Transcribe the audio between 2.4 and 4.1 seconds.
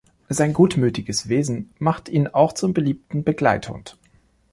zum beliebten Begleithund.